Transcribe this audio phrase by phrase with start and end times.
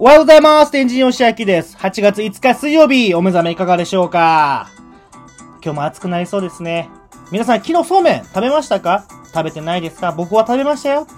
[0.00, 0.70] おはようございます。
[0.70, 1.76] 天神吉明です。
[1.76, 4.70] 8月5日水曜日、お目覚めいかがでしょうか？
[5.60, 6.88] 今日も暑くなりそうですね。
[7.32, 9.06] 皆さん、昨日そうめん食べましたか？
[9.34, 10.12] 食べてないですか？
[10.12, 11.08] 僕は食べましたよ。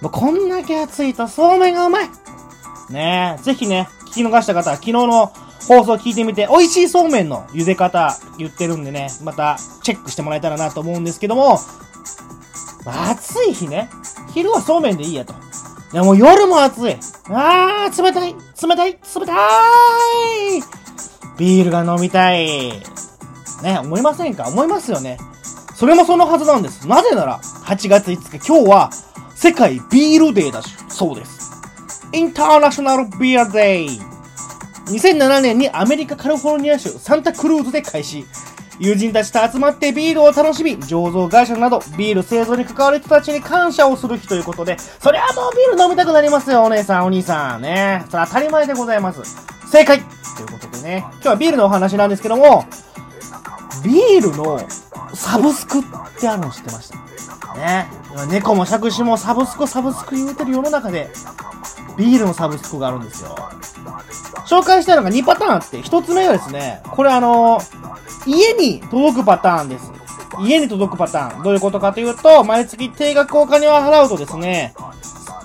[0.00, 2.08] もうこんだけ暑いとそうめんがうまい
[2.90, 5.26] ねえ、ぜひね、聞き逃した方は昨日の
[5.66, 11.58] 放送聞いてみて、美味しいそうめんの茹で方言ってるんでね、またチェックしてもらえたらなと思うんですけども、
[12.86, 13.90] 暑い日ね、
[14.32, 15.34] 昼はそうめんでいいやと。
[15.92, 16.96] でも夜も暑い。
[17.28, 20.62] あー、冷たい、冷たい、冷たい
[21.38, 22.72] ビールが飲みたい。
[23.62, 24.48] ね、思いませんか？
[24.48, 25.18] 思いますよね。
[25.74, 26.86] それもそのはずなんです。
[26.88, 28.90] なぜなら、8月5日、今日は、
[29.34, 31.52] 世界ビールデーだし、そうです。
[32.12, 34.00] インターナショナルビールデー。
[34.86, 38.26] 2007年にアメリカカリフォルニア州サンタクルーズで開始。
[38.80, 47.62] 友人たちと集まってビールを楽しみ、醸造会社などビール製造に関わる人たちに感謝をする日ということで、そりゃもうビール飲みたくなりますよ、お姉さん、お兄さん。
[47.62, 48.02] ね。
[48.10, 49.20] それ当たり前でございます。
[49.70, 52.64] 正解ということでね、今日はビールのお話なんですけども、
[53.84, 54.58] ビールの
[55.12, 55.82] サブスクっ
[56.18, 57.54] てあるの知ってました？
[57.56, 57.86] ね。
[58.10, 61.10] 今猫も借子もサブスクサブスク言うてる世の中で、
[61.98, 63.36] ビールのサブスクがあるんですよ。
[64.46, 67.60] 紹介したいのが2パターンあって、1つ目がですね、これあの
[68.30, 69.90] 家に届くパターンです。
[70.40, 71.42] 家に届くパターン。
[71.42, 74.72] どういうことかというと、毎月定額お金を払うとですね、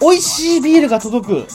[0.00, 1.46] 美味しいビールが届く、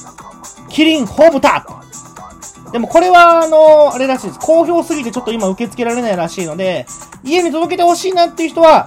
[0.69, 2.71] キリンホームタップ。
[2.71, 4.39] でもこれは、あのあれらしいです。
[4.39, 6.85] 好評すぎてちょっと今受け付けられないらしいので、
[7.23, 8.85] 家に届けてほしいなっていう人は、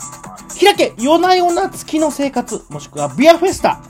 [0.61, 3.81] 開け、夜な夜な月の生活、もしくはビアフェスタ、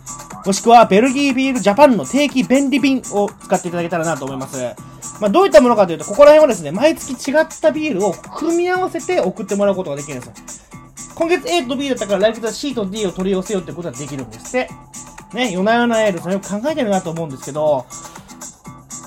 [0.45, 4.86] もしくはベルギービールジャパンの定期便利便を使っていただけたらなと思います。
[5.21, 10.35] まあ、どういったものかというと、ここら辺はですね、毎月違ったビールを組み合わせて送ってもらうことができるんですよ。
[11.15, 14.71] 今月 A と B だったから来月は C と D を取り寄せようってことができるんですって。
[15.33, 17.87] ね、夜な夜なエール、それを考えてるなと思うんですけど、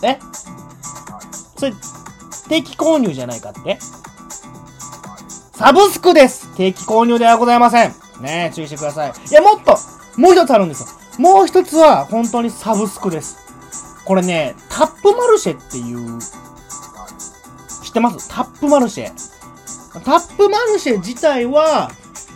[0.03, 0.17] え？
[1.57, 1.73] それ、
[2.47, 3.77] 定期購入じゃないかって？
[5.53, 9.13] サブスクです定期購入ではございませんね注意してください。
[9.29, 9.77] いや、もっと
[10.17, 10.87] もう一つあるんですよ。
[11.19, 13.37] もう一つは、本当にサブスクです。
[14.09, 16.19] これね、タップマルシェっていう、
[17.83, 18.27] 知ってます？
[18.27, 19.11] タップマルシェ。
[20.03, 21.91] タップマルシェ自体は、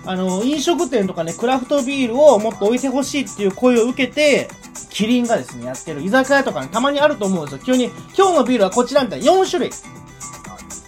[0.06, 4.52] あの、飲食店とかね、クラフトビールをもっと置いてほしいっていう声を受けて、
[4.92, 7.66] キリンがですね、やってる居酒屋とかにたまにあると思うんですよ。
[7.66, 7.86] 急に、
[8.16, 9.72] 今日のビールはこちらみたいな4種類。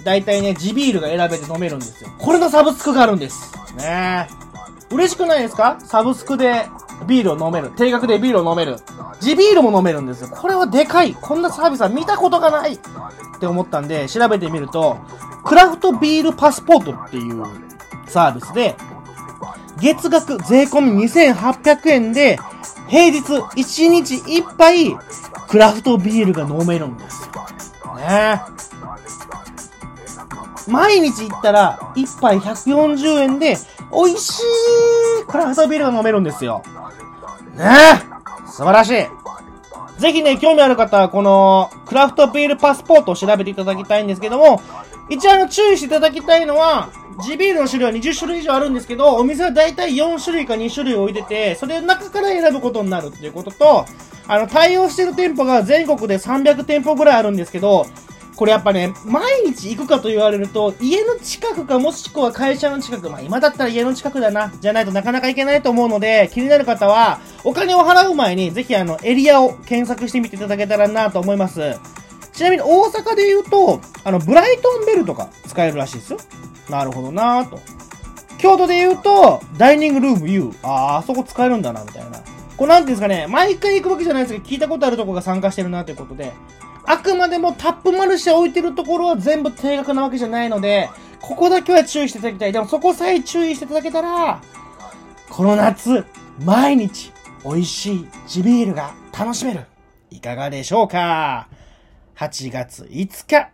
[0.03, 2.11] 大体ね、地ビールが選べて飲めるんですよ。
[2.19, 3.51] これのサブスクがあるんです。
[3.75, 4.93] ねえ。
[4.93, 5.79] 嬉しくないですか？
[5.83, 6.67] サブスクで
[7.07, 7.71] ビールを飲める。
[7.71, 8.77] 定額でビールを飲める。
[9.19, 10.29] 地ビールも飲めるんですよ。
[10.29, 11.13] これはでかい。
[11.13, 12.79] こんなサービスは見たことがないっ
[13.39, 14.97] て思ったんで、調べてみると、
[15.43, 17.43] クラフトビールパスポートっていう
[18.07, 18.75] サービスで、
[19.79, 22.39] 月額税込み2800円で、
[22.87, 24.95] 平日1日1杯、
[25.47, 27.95] クラフトビールが飲めるんですよ。
[27.97, 28.41] ね
[30.67, 33.57] 毎日行ったら、1杯140円で、
[33.91, 36.63] 美味しいクラフトビールが飲めるんですよ。
[37.55, 37.65] ね。
[37.65, 39.25] え素晴らしい。
[39.99, 44.61] ぜひね、興味ある方は、この、クラフトビールパスポートを調べていただきたいんですけども、
[45.09, 46.89] 一応あの、注意していただきたいのは、
[47.23, 53.85] 地ビールの種類は20種類以上あるんですけど、お店はだいたい4種類か2種類置いてて、それの中から選ぶことになるっていうことと、
[54.27, 57.85] あの、対応してる店舗が全国で300店舗ぐらいあるんですけど、
[58.35, 71.77] これやっぱね、毎日行くかと言われると、家の近くかもしくは会社の近く、まあ今だったら家の近くだな、じゃないとなかなか行けないと思うので、気になる方は、お金を払う前に、ぜひあの、エリアを検索してみていただけたらなと思います。
[72.33, 76.19] ちなみに大阪で言うと、あの、ブライトンベルとか使えるらしいですよ。
[76.69, 77.59] なるほどなぁと。
[78.37, 80.51] 京都で言うと、ダイニングルーム U。
[80.61, 82.19] ああ、あそこ使えるんだな、みたいな。
[82.57, 86.33] こうなんていうんですかね、毎回行くわけじゃないですけど、聞いたことあるとこが参加してるなということで、
[86.87, 90.89] あくまでもタップマルシェ置いてるところは全部定額なわけじゃないので、
[91.21, 92.51] ここだけは注意していただきたい。
[92.51, 94.41] でもそこさえ注意していただけたら、
[95.29, 96.05] この夏、
[96.43, 97.11] 毎日、
[97.43, 99.65] 美味しい地ビールが楽しめる。
[100.11, 101.49] いかがでしょうか
[102.15, 103.49] ?8 月5日、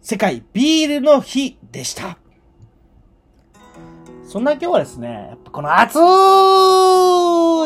[0.00, 2.18] 世界ビールの日でした。
[4.28, 5.94] そんな今日はですね、やっぱこの暑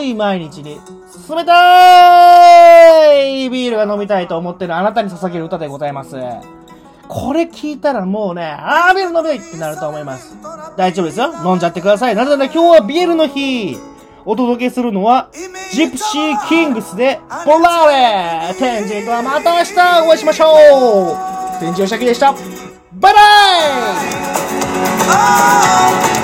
[0.04, 0.78] い毎日に、
[1.28, 6.14] 冷たいビールが飲みたいと思ってるあなたに捧げる歌でございます。
[7.08, 10.36] これ聞いたらもうね、あービール飲みたいってなると思います。
[10.76, 11.32] 大丈夫ですよ。
[11.44, 12.14] 飲んじゃってください。
[12.14, 13.76] なぜなら今日はビールの日。
[14.24, 15.30] お届けするのは、
[15.72, 19.72] ジプシーキングスで、ボラーレ天神とはまた明日
[20.06, 22.32] お会いしましょう天神おしゃきでした。
[22.92, 23.20] バイバ
[26.18, 26.21] イ